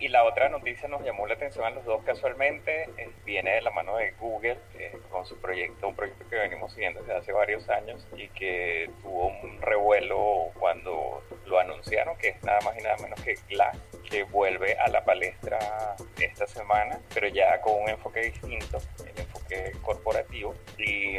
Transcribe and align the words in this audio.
y 0.00 0.08
la 0.08 0.24
otra 0.24 0.48
noticia 0.48 0.88
nos 0.88 1.02
llamó 1.04 1.26
la 1.26 1.34
atención 1.34 1.64
a 1.64 1.70
los 1.70 1.84
dos 1.84 2.02
casualmente, 2.04 2.88
eh, 2.96 3.10
viene 3.24 3.52
de 3.52 3.60
la 3.60 3.70
mano 3.70 3.96
de 3.96 4.12
Google 4.12 4.56
eh, 4.74 4.98
con 5.10 5.26
su 5.26 5.38
proyecto, 5.38 5.88
un 5.88 5.94
proyecto 5.94 6.26
que 6.28 6.36
venimos 6.36 6.72
siguiendo 6.72 7.00
desde 7.00 7.16
hace 7.16 7.32
varios 7.32 7.68
años 7.68 8.06
y 8.16 8.28
que 8.28 8.90
tuvo 9.02 9.26
un 9.26 9.60
revuelo 9.60 10.50
cuando 10.58 11.22
lo 11.44 11.58
anunciaron, 11.58 12.16
que 12.16 12.28
es 12.28 12.42
nada 12.42 12.60
más 12.62 12.78
y 12.78 12.82
nada 12.82 12.96
menos 12.96 13.20
que 13.20 13.34
Glass, 13.48 13.76
que 14.08 14.22
vuelve 14.22 14.74
a 14.78 14.88
la 14.88 15.04
palestra 15.04 15.58
esta 16.18 16.46
semana, 16.46 16.98
pero 17.12 17.28
ya 17.28 17.60
con 17.60 17.82
un 17.82 17.90
enfoque 17.90 18.20
distinto, 18.20 18.78
el 19.06 19.20
enfoque 19.20 19.72
corporativo 19.82 20.54
y 20.78 21.18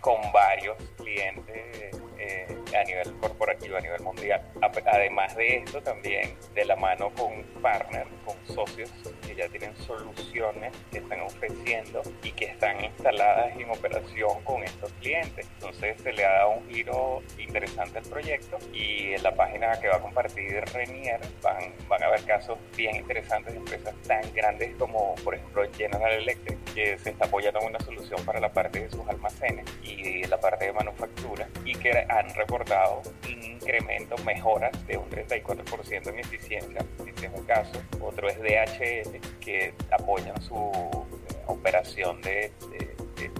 con 0.00 0.30
varios 0.32 0.76
clientes 0.96 2.05
eh, 2.26 2.46
a 2.76 2.84
nivel 2.84 3.12
corporativo, 3.20 3.76
a 3.76 3.80
nivel 3.80 4.02
mundial. 4.02 4.42
Además 4.86 5.36
de 5.36 5.58
esto, 5.58 5.82
también 5.82 6.36
de 6.54 6.64
la 6.64 6.76
mano 6.76 7.10
con 7.10 7.42
partners, 7.62 8.08
con 8.24 8.36
socios 8.54 8.90
que 9.26 9.34
ya 9.34 9.48
tienen 9.48 9.76
soluciones 9.76 10.72
que 10.90 10.98
están 10.98 11.20
ofreciendo 11.20 12.02
y 12.22 12.32
que 12.32 12.46
están 12.46 12.84
instaladas 12.84 13.56
en 13.56 13.70
operación 13.70 14.42
con 14.44 14.62
estos 14.62 14.92
clientes. 14.94 15.46
Entonces 15.54 16.00
se 16.02 16.12
le 16.12 16.24
ha 16.24 16.32
dado 16.32 16.50
un 16.50 16.68
giro 16.68 17.22
interesante 17.38 17.98
al 17.98 18.04
proyecto 18.04 18.58
y 18.72 19.12
en 19.12 19.22
la 19.22 19.34
página 19.34 19.78
que 19.80 19.88
va 19.88 19.96
a 19.96 20.00
compartir 20.00 20.64
Renier 20.72 21.20
van, 21.42 21.72
van 21.88 22.02
a 22.02 22.06
haber 22.06 22.24
casos 22.24 22.58
bien 22.76 22.96
interesantes 22.96 23.52
de 23.52 23.58
empresas 23.58 23.94
tan 24.06 24.22
grandes 24.34 24.74
como 24.76 25.14
por 25.16 25.34
ejemplo 25.34 25.62
General 25.72 26.12
Electric 26.12 26.58
que 26.74 26.98
se 26.98 27.10
está 27.10 27.26
apoyando 27.26 27.60
en 27.60 27.68
una 27.68 27.80
solución 27.80 28.24
para 28.24 28.40
la 28.40 28.52
parte 28.52 28.80
de 28.80 28.90
sus 28.90 29.06
almacenes 29.08 29.64
y 29.82 30.24
la 30.24 30.38
parte 30.38 30.66
de 30.66 30.72
manufactura 30.72 31.48
y 31.64 31.74
que 31.74 32.06
han 32.18 32.34
reportado 32.34 33.02
incrementos, 33.28 34.24
mejoras 34.24 34.72
de 34.86 34.96
un 34.96 35.08
34% 35.10 36.08
en 36.08 36.18
eficiencia, 36.18 36.84
este 37.06 37.26
es 37.26 37.32
un 37.32 37.44
caso. 37.44 37.82
Otro 38.00 38.28
es 38.28 38.38
DHL, 38.38 39.20
que 39.40 39.74
apoyan 39.90 40.40
su 40.40 40.54
operación 41.46 42.20
de, 42.22 42.52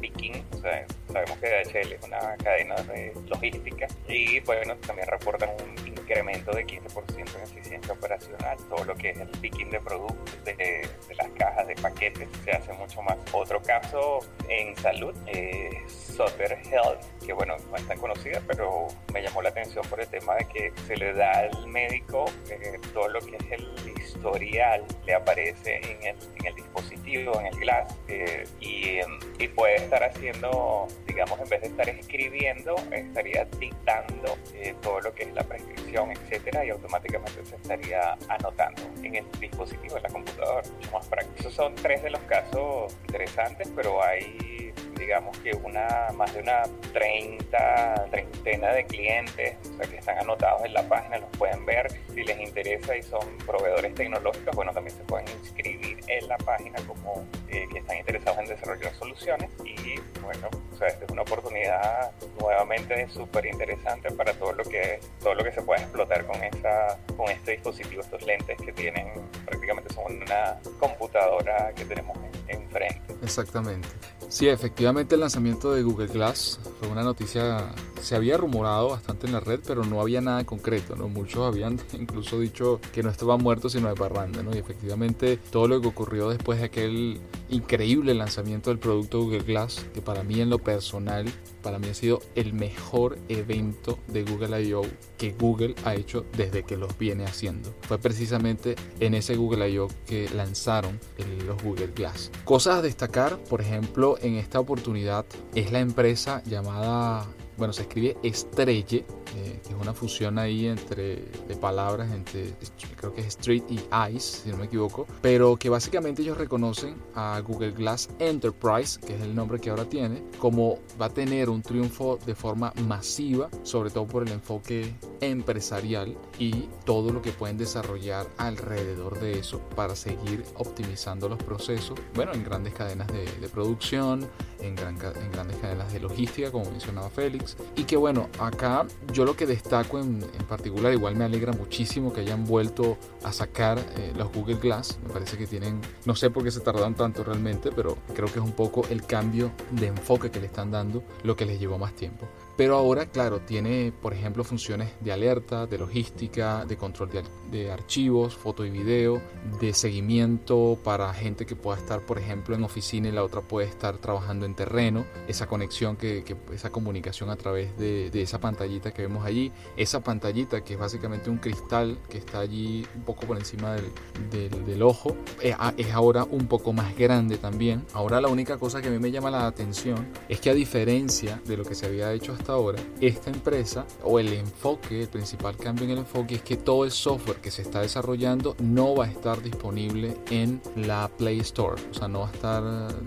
picking, 0.00 0.44
sabemos 0.60 1.38
que 1.38 1.48
DHL 1.48 1.92
es 1.92 2.02
una 2.02 2.36
cadena 2.42 2.74
de 2.76 3.12
logística 3.28 3.86
y 4.08 4.40
bueno, 4.40 4.76
también 4.76 5.08
reportan 5.08 5.50
un 5.50 5.85
incremento 6.06 6.52
de 6.52 6.64
15% 6.64 7.36
en 7.36 7.42
eficiencia 7.42 7.92
operacional, 7.92 8.56
todo 8.68 8.84
lo 8.84 8.94
que 8.94 9.10
es 9.10 9.18
el 9.18 9.28
picking 9.28 9.70
de 9.70 9.80
productos, 9.80 10.44
de, 10.44 10.88
las 11.16 11.28
cajas, 11.30 11.66
de 11.66 11.74
paquetes, 11.74 12.28
se 12.44 12.52
hace 12.52 12.72
mucho 12.74 13.02
más. 13.02 13.16
Otro 13.32 13.60
caso 13.60 14.20
en 14.48 14.76
salud, 14.76 15.14
es 15.26 15.92
Sutter 15.92 16.58
Health, 16.70 17.02
que 17.24 17.32
bueno, 17.32 17.56
no 17.70 17.76
es 17.76 17.86
tan 17.88 17.98
conocida, 17.98 18.40
pero 18.46 18.86
me 19.12 19.22
llamó 19.22 19.42
la 19.42 19.48
atención 19.48 19.84
por 19.88 20.00
el 20.00 20.06
tema 20.06 20.36
de 20.36 20.44
que 20.46 20.72
se 20.86 20.96
le 20.96 21.12
da 21.12 21.32
al 21.32 21.66
médico 21.66 22.26
eh, 22.50 22.78
todo 22.94 23.08
lo 23.08 23.20
que 23.20 23.36
es 23.36 23.52
el 23.52 23.98
historial, 23.98 24.84
le 25.06 25.14
aparece 25.14 25.80
en 25.80 26.16
el, 26.46 26.54
dispositivo, 26.54 27.38
en 27.40 27.46
el 27.46 27.56
glass, 27.58 27.94
eh, 28.08 28.44
y, 28.60 28.98
y 29.42 29.48
puede 29.48 29.76
estar 29.76 30.02
haciendo, 30.04 30.86
digamos, 31.06 31.40
en 31.40 31.48
vez 31.48 31.60
de 31.62 31.66
estar 31.68 31.88
escribiendo, 31.88 32.76
estaría 32.92 33.44
dictando 33.58 34.38
eh, 34.54 34.74
todo 34.82 35.00
lo 35.00 35.14
que 35.14 35.24
es 35.24 35.34
la 35.34 35.42
prescripción 35.42 35.95
etcétera, 35.96 36.64
y 36.64 36.70
automáticamente 36.70 37.44
se 37.44 37.56
estaría 37.56 38.16
anotando 38.28 38.82
en 39.02 39.16
el 39.16 39.24
dispositivo, 39.40 39.96
en 39.96 40.02
la 40.02 40.08
computadora, 40.10 40.62
mucho 40.74 40.90
más 40.92 41.06
práctico. 41.06 41.40
Esos 41.40 41.54
son 41.54 41.74
tres 41.74 42.02
de 42.02 42.10
los 42.10 42.20
casos 42.22 42.94
interesantes, 43.06 43.70
pero 43.74 44.02
hay 44.02 44.65
digamos 45.06 45.38
que 45.38 45.52
una 45.62 46.08
más 46.16 46.34
de 46.34 46.40
una 46.40 46.64
30, 46.92 48.06
treintena 48.10 48.72
de 48.72 48.84
clientes 48.86 49.56
o 49.72 49.76
sea, 49.76 49.86
que 49.86 49.98
están 49.98 50.18
anotados 50.18 50.64
en 50.64 50.74
la 50.74 50.82
página, 50.88 51.18
los 51.18 51.30
pueden 51.38 51.64
ver. 51.64 51.86
Si 52.12 52.24
les 52.24 52.40
interesa 52.40 52.96
y 52.96 53.02
son 53.02 53.38
proveedores 53.46 53.94
tecnológicos, 53.94 54.54
bueno, 54.56 54.72
también 54.72 54.96
se 54.96 55.04
pueden 55.04 55.28
inscribir 55.28 56.00
en 56.08 56.26
la 56.26 56.36
página 56.38 56.80
como 56.88 57.24
eh, 57.48 57.68
que 57.70 57.78
están 57.78 57.98
interesados 57.98 58.40
en 58.40 58.46
desarrollar 58.46 58.94
soluciones. 58.96 59.48
Y 59.64 59.94
bueno, 60.20 60.48
o 60.72 60.76
sea, 60.76 60.88
esta 60.88 61.04
es 61.04 61.10
una 61.12 61.22
oportunidad 61.22 62.10
nuevamente 62.40 63.08
súper 63.08 63.46
interesante 63.46 64.10
para 64.10 64.32
todo 64.34 64.54
lo 64.54 64.64
que 64.64 64.98
todo 65.20 65.34
lo 65.34 65.44
que 65.44 65.52
se 65.52 65.62
puede 65.62 65.82
explotar 65.82 66.26
con 66.26 66.42
esa 66.42 66.98
con 67.16 67.30
este 67.30 67.52
dispositivo, 67.52 68.02
estos 68.02 68.22
lentes 68.26 68.56
que 68.60 68.72
tienen 68.72 69.12
prácticamente 69.44 69.94
son 69.94 70.16
una 70.16 70.58
computadora 70.80 71.72
que 71.76 71.84
tenemos 71.84 72.16
enfrente. 72.48 73.14
Exactamente. 73.22 73.88
Sí, 74.28 74.48
efectivamente 74.48 75.14
el 75.14 75.20
lanzamiento 75.20 75.72
de 75.72 75.82
Google 75.82 76.08
Glass 76.08 76.58
fue 76.78 76.88
una 76.88 77.02
noticia, 77.02 77.72
se 78.06 78.14
había 78.14 78.36
rumorado 78.36 78.90
bastante 78.90 79.26
en 79.26 79.32
la 79.32 79.40
red, 79.40 79.58
pero 79.66 79.84
no 79.84 80.00
había 80.00 80.20
nada 80.20 80.44
concreto, 80.44 80.94
¿no? 80.94 81.08
Muchos 81.08 81.44
habían 81.44 81.80
incluso 81.98 82.38
dicho 82.38 82.80
que 82.92 83.02
no 83.02 83.10
estaba 83.10 83.36
muerto 83.36 83.68
sino 83.68 83.88
de 83.88 83.96
parranda, 83.96 84.44
¿no? 84.44 84.54
Y 84.54 84.58
efectivamente 84.58 85.38
todo 85.50 85.66
lo 85.66 85.80
que 85.80 85.88
ocurrió 85.88 86.28
después 86.28 86.60
de 86.60 86.66
aquel 86.66 87.18
increíble 87.48 88.14
lanzamiento 88.14 88.70
del 88.70 88.78
producto 88.78 89.22
Google 89.22 89.42
Glass, 89.42 89.86
que 89.92 90.02
para 90.02 90.22
mí 90.22 90.40
en 90.40 90.50
lo 90.50 90.60
personal, 90.60 91.26
para 91.62 91.80
mí 91.80 91.88
ha 91.88 91.94
sido 91.94 92.20
el 92.36 92.52
mejor 92.52 93.18
evento 93.28 93.98
de 94.06 94.22
Google 94.22 94.62
I.O. 94.62 94.82
que 95.18 95.32
Google 95.32 95.74
ha 95.84 95.96
hecho 95.96 96.24
desde 96.36 96.62
que 96.62 96.76
los 96.76 96.96
viene 96.96 97.24
haciendo. 97.24 97.74
Fue 97.82 97.98
precisamente 97.98 98.76
en 99.00 99.14
ese 99.14 99.34
Google 99.34 99.68
I.O. 99.68 99.88
que 100.06 100.28
lanzaron 100.30 101.00
los 101.44 101.60
Google 101.60 101.88
Glass. 101.88 102.30
Cosas 102.44 102.76
a 102.76 102.82
destacar, 102.82 103.36
por 103.38 103.60
ejemplo, 103.60 104.16
en 104.22 104.36
esta 104.36 104.60
oportunidad 104.60 105.26
es 105.56 105.72
la 105.72 105.80
empresa 105.80 106.40
llamada, 106.44 107.26
bueno, 107.56 107.72
se 107.72 107.82
escribe 107.82 108.16
Estrelle, 108.22 109.04
eh, 109.36 109.60
que 109.62 109.68
es 109.68 109.80
una 109.80 109.94
fusión 109.94 110.38
ahí 110.38 110.66
entre 110.66 111.16
de 111.16 111.56
palabras 111.56 112.10
entre 112.12 112.54
creo 112.96 113.12
que 113.12 113.20
es 113.20 113.28
Street 113.28 113.62
y 113.68 113.80
Ice, 114.14 114.42
si 114.42 114.50
no 114.50 114.56
me 114.56 114.66
equivoco, 114.66 115.06
pero 115.20 115.56
que 115.56 115.68
básicamente 115.68 116.22
ellos 116.22 116.36
reconocen 116.36 116.96
a 117.14 117.40
Google 117.40 117.72
Glass 117.72 118.08
Enterprise, 118.18 118.98
que 119.00 119.14
es 119.14 119.22
el 119.22 119.34
nombre 119.34 119.60
que 119.60 119.70
ahora 119.70 119.84
tiene, 119.84 120.22
como 120.38 120.78
va 121.00 121.06
a 121.06 121.10
tener 121.10 121.48
un 121.50 121.62
triunfo 121.62 122.18
de 122.24 122.34
forma 122.34 122.72
masiva, 122.86 123.48
sobre 123.62 123.90
todo 123.90 124.06
por 124.06 124.22
el 124.22 124.32
enfoque 124.32 124.94
empresarial 125.20 126.16
y 126.38 126.68
todo 126.84 127.12
lo 127.12 127.22
que 127.22 127.32
pueden 127.32 127.56
desarrollar 127.56 128.26
alrededor 128.36 129.18
de 129.20 129.38
eso 129.38 129.60
para 129.74 129.96
seguir 129.96 130.44
optimizando 130.54 131.28
los 131.28 131.42
procesos, 131.42 131.98
bueno, 132.14 132.32
en 132.32 132.44
grandes 132.44 132.74
cadenas 132.74 133.08
de, 133.08 133.26
producción, 133.48 134.28
en, 134.60 134.74
gran, 134.74 134.96
en 134.96 135.32
grandes 135.32 135.56
cadenas 135.58 135.92
de 135.92 136.00
logística, 136.00 136.50
como 136.50 136.70
mencionaba 136.70 137.08
Félix, 137.10 137.56
y 137.76 137.84
que 137.84 137.96
bueno, 137.96 138.28
acá 138.38 138.86
yo 139.12 139.24
lo 139.24 139.36
que 139.36 139.46
destaco 139.46 139.98
en, 139.98 140.20
particular, 140.48 140.92
igual 140.92 141.16
me 141.16 141.24
alegra 141.24 141.52
muchísimo 141.52 142.12
que 142.12 142.20
hayan 142.20 142.44
vuelto 142.44 142.96
a 143.24 143.32
sacar 143.32 143.78
eh, 143.78 144.12
los 144.16 144.32
Google 144.32 144.56
Glass. 144.56 144.98
Me 145.02 145.12
parece 145.12 145.36
que 145.36 145.46
tienen, 145.46 145.80
no 146.04 146.14
sé 146.14 146.30
por 146.30 146.44
qué 146.44 146.50
se 146.50 146.60
tardan 146.60 146.94
tanto 146.94 147.24
realmente, 147.24 147.70
pero 147.74 147.98
creo 148.14 148.26
que 148.26 148.38
es 148.38 148.44
un 148.44 148.52
poco 148.52 148.84
el 148.90 149.04
cambio 149.06 149.50
de 149.72 149.88
enfoque 149.88 150.30
que 150.30 150.40
le 150.40 150.46
están 150.46 150.70
dando 150.70 151.02
lo 151.24 151.36
que 151.36 151.46
les 151.46 151.58
llevó 151.58 151.78
más 151.78 151.94
tiempo. 151.94 152.26
Pero 152.56 152.76
ahora, 152.76 153.06
claro, 153.06 153.40
tiene, 153.40 153.92
por 154.00 154.14
ejemplo, 154.14 154.42
funciones 154.42 154.90
de 155.00 155.12
alerta, 155.12 155.66
de 155.66 155.76
logística, 155.76 156.64
de 156.64 156.76
control 156.78 157.10
de, 157.50 157.70
archivos, 157.70 158.34
foto 158.34 158.64
y 158.64 158.70
video, 158.70 159.20
de 159.60 159.74
seguimiento 159.74 160.78
para 160.82 161.12
gente 161.12 161.44
que 161.44 161.54
pueda 161.54 161.76
estar, 161.78 162.00
por 162.00 162.18
ejemplo, 162.18 162.54
en 162.54 162.64
oficina 162.64 163.08
y 163.08 163.12
la 163.12 163.24
otra 163.24 163.42
puede 163.42 163.66
estar 163.66 163.98
trabajando 163.98 164.46
en 164.46 164.54
terreno. 164.54 165.04
Esa 165.28 165.46
conexión, 165.46 165.96
que, 165.96 166.24
esa 166.52 166.70
comunicación 166.70 167.28
a 167.28 167.36
través 167.36 167.76
de, 167.76 168.10
esa 168.14 168.40
pantallita 168.40 168.92
que 168.92 169.02
vemos 169.02 169.26
allí. 169.26 169.52
Esa 169.76 170.00
pantallita 170.00 170.64
que 170.64 170.74
es 170.74 170.78
básicamente 170.78 171.28
un 171.28 171.36
cristal 171.36 171.98
que 172.08 172.16
está 172.16 172.40
allí 172.40 172.86
un 172.94 173.02
poco 173.02 173.26
por 173.26 173.36
encima 173.36 173.74
del, 173.74 174.66
del, 174.66 174.82
ojo, 174.82 175.14
eh, 175.42 175.54
es 175.76 175.92
ahora 175.92 176.24
un 176.24 176.46
poco 176.46 176.72
más 176.72 176.96
grande 176.96 177.36
también. 177.36 177.84
Ahora 177.92 178.20
la 178.20 178.28
única 178.28 178.56
cosa 178.56 178.80
que 178.80 178.88
a 178.88 178.90
mí 178.90 178.98
me 178.98 179.10
llama 179.10 179.30
la 179.30 179.46
atención 179.46 180.08
es 180.28 180.40
que 180.40 180.48
a 180.48 180.54
diferencia 180.54 181.42
de 181.44 181.58
lo 181.58 181.64
que 181.64 181.74
se 181.74 181.84
había 181.84 182.12
hecho 182.12 182.32
hasta 182.32 182.45
ahora, 182.48 182.80
esta 183.00 183.30
empresa 183.30 183.86
o 184.02 184.18
el 184.18 184.32
enfoque, 184.32 185.02
el 185.02 185.08
principal 185.08 185.56
cambio 185.56 185.84
en 185.84 185.90
el 185.92 185.98
enfoque 185.98 186.36
es 186.36 186.42
que 186.42 186.56
todo 186.56 186.84
el 186.84 186.90
software 186.90 187.38
que 187.38 187.50
se 187.50 187.62
está 187.62 187.80
desarrollando 187.80 188.56
no 188.60 188.94
va 188.94 189.06
a 189.06 189.08
estar 189.08 189.42
disponible 189.42 190.16
en 190.30 190.60
la 190.76 191.08
Play 191.16 191.40
Store, 191.40 191.80
o 191.90 191.94
sea, 191.94 192.08
no 192.08 192.20
va 192.20 192.28
a 192.28 192.32
estar 192.32 193.04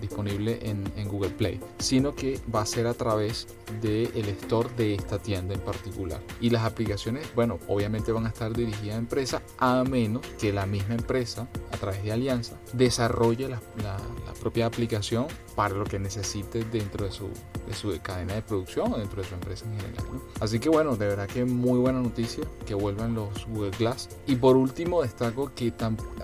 disponible 0.00 0.58
en, 0.62 0.82
Google 1.12 1.30
Play, 1.30 1.60
sino 1.78 2.14
que 2.14 2.40
va 2.54 2.62
a 2.62 2.66
ser 2.66 2.86
a 2.86 2.94
través 2.94 3.46
del 3.82 4.10
el 4.14 4.28
store 4.28 4.70
de 4.76 4.94
esta 4.94 5.18
tienda 5.18 5.52
en 5.52 5.60
particular. 5.60 6.20
Y 6.40 6.48
las 6.48 6.64
aplicaciones, 6.64 7.26
bueno, 7.34 7.58
obviamente 7.68 8.12
van 8.12 8.24
a 8.24 8.28
estar 8.28 8.52
dirigidas 8.54 8.96
a 8.96 8.98
empresa 8.98 9.42
a 9.58 9.84
menos 9.84 10.26
que 10.38 10.52
la 10.52 10.64
misma 10.64 10.94
empresa, 10.94 11.48
a 11.70 11.76
través 11.76 12.02
de 12.02 12.12
alianza, 12.12 12.56
desarrolle 12.72 13.48
la 13.48 13.98
propia 14.40 14.66
aplicación 14.66 15.26
para 15.54 15.74
lo 15.74 15.84
que 15.84 15.98
necesite 15.98 16.64
dentro 16.64 17.04
de 17.04 17.12
su, 17.12 17.28
de 17.66 17.74
su 17.74 17.96
cadena 18.02 18.34
de 18.34 18.42
producción 18.42 18.81
dentro 18.90 19.22
de 19.22 19.28
su 19.28 19.34
empresa 19.34 19.64
en 19.66 19.80
general. 19.80 20.04
Así 20.40 20.58
que 20.58 20.68
bueno, 20.68 20.96
de 20.96 21.06
verdad 21.06 21.26
que 21.26 21.44
muy 21.44 21.78
buena 21.78 22.00
noticia 22.00 22.44
que 22.66 22.74
vuelvan 22.74 23.14
los 23.14 23.46
Google 23.46 23.70
Glass. 23.78 24.08
Y 24.26 24.36
por 24.36 24.56
último 24.56 25.02
destaco 25.02 25.50
que, 25.54 25.72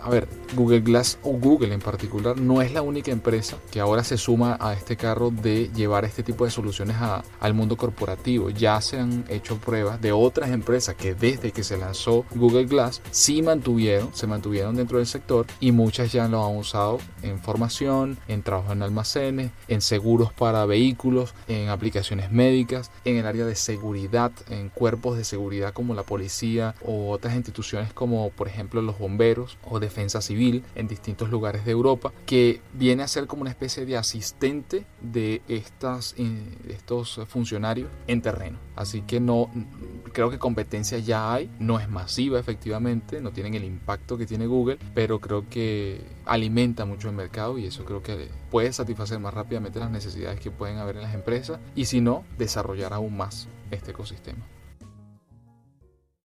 a 0.03 0.11
ver, 0.11 0.29
Google 0.55 0.81
Glass 0.81 1.19
o 1.23 1.31
Google 1.33 1.75
en 1.75 1.81
particular 1.81 2.39
no 2.39 2.63
es 2.63 2.73
la 2.73 2.83
única 2.83 3.11
empresa 3.11 3.57
que 3.71 3.81
ahora 3.81 4.05
se 4.05 4.17
suma 4.17 4.57
a 4.61 4.73
este 4.75 4.97
carro 4.97 5.31
de 5.31 5.71
llevar 5.75 6.05
este 6.05 6.23
tipo 6.23 6.45
de 6.45 6.51
soluciones 6.51 6.97
al 7.41 7.55
mundo 7.55 7.77
corporativo. 7.77 8.51
Ya 8.51 8.81
se 8.81 8.99
han 8.99 9.25
hecho 9.29 9.57
pruebas 9.59 10.01
de 10.01 10.13
otras 10.13 10.51
empresas 10.51 10.95
que 10.95 11.15
desde 11.15 11.53
que 11.53 11.63
se 11.63 11.77
lanzó 11.77 12.25
Google 12.35 12.67
Glass 12.67 13.01
sí 13.11 13.43
mantuvieron, 13.43 14.11
se 14.15 14.27
mantuvieron 14.27 14.77
dentro 14.77 14.99
del 14.99 15.07
sector 15.07 15.47
y 15.61 15.73
muchas 15.73 16.13
ya 16.13 16.29
lo 16.29 16.45
han 16.45 16.57
usado 16.57 16.99
en 17.23 17.39
formación, 17.39 18.19
en 18.29 18.43
trabajo 18.43 18.73
en 18.73 18.83
almacenes, 18.83 19.51
en 19.69 19.81
seguros 19.81 20.33
para 20.33 20.65
vehículos, 20.67 21.35
en 21.47 21.69
aplicaciones 21.69 22.31
médicas, 22.31 22.48
en 23.05 23.17
el 23.17 23.27
área 23.27 23.45
de 23.45 23.55
seguridad, 23.55 24.33
en 24.51 24.69
cuerpos 24.69 25.17
de 25.17 25.25
seguridad 25.25 25.73
como 25.73 25.95
la 25.95 26.03
policía 26.03 26.75
o 26.85 27.11
otras 27.11 27.35
instituciones 27.35 27.93
como 27.93 28.31
por 28.31 28.49
ejemplo 28.49 28.83
los 28.83 28.99
bomberos 28.99 29.59
o 29.65 29.81
defensa 29.81 30.21
civil 30.21 30.65
en 30.75 30.89
distintos 30.89 31.31
lugares 31.31 31.65
de 31.65 31.73
Europa, 31.73 32.13
que 32.27 32.61
viene 32.73 33.03
a 33.03 33.09
ser 33.09 33.27
como 33.27 33.43
una 33.43 33.51
especie 33.51 33.87
de 33.87 33.97
asistente 33.97 34.85
de 35.01 35.43
estas, 35.49 36.15
eh, 36.19 36.39
estos 36.69 37.21
funcionarios 37.29 37.89
en 38.07 38.23
terreno. 38.23 38.59
Así 38.77 39.03
que 39.03 39.19
no, 39.19 39.51
creo 40.13 40.31
que 40.31 40.39
competencia 40.39 40.99
ya 40.99 41.33
hay, 41.33 41.51
no 41.59 41.81
es 41.81 41.89
masiva 41.89 42.39
efectivamente, 42.39 43.21
no 43.21 43.33
tienen 43.33 43.55
el 43.55 43.65
impacto 43.65 44.17
que 44.17 44.27
tiene 44.27 44.47
Google, 44.47 44.79
pero 44.95 45.21
creo 45.21 45.49
que 45.49 46.01
alimenta 46.25 46.85
mucho 46.85 47.09
el 47.09 47.17
mercado 47.17 47.59
y 47.59 47.67
eso 47.67 47.85
creo 47.85 48.03
que 48.03 48.29
puede 48.51 48.73
satisfacer 48.73 49.19
más 49.19 49.35
rápidamente 49.35 49.79
las 49.79 49.91
necesidades 49.91 50.41
que 50.41 50.51
pueden 50.51 50.79
haber 50.79 50.97
en 50.97 51.03
las 51.03 51.15
empresas 51.15 51.59
y 51.75 51.87
si 51.87 52.01
no, 52.01 52.25
desarrollar 52.37 52.93
aún 52.93 53.17
más 53.17 53.49
este 53.71 53.91
ecosistema. 53.93 54.45